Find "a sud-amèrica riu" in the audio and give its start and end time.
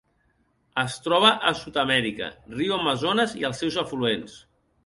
1.51-2.75